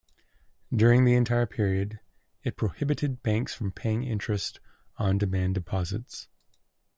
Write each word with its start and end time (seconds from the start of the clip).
During 0.75 1.05
that 1.05 1.11
entire 1.11 1.45
period, 1.45 1.99
it 2.43 2.57
prohibited 2.57 3.21
banks 3.21 3.53
from 3.53 3.71
paying 3.71 4.01
interest 4.03 4.59
on 4.97 5.19
demand 5.19 5.53
deposits. 5.53 6.27